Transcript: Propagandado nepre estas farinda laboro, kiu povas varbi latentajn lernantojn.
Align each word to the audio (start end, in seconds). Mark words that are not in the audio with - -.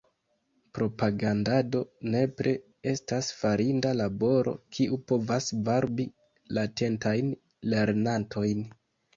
Propagandado 0.77 1.81
nepre 2.15 2.53
estas 2.93 3.29
farinda 3.41 3.91
laboro, 3.99 4.55
kiu 4.79 4.99
povas 5.13 5.51
varbi 5.69 6.09
latentajn 6.61 7.31
lernantojn. 7.75 8.69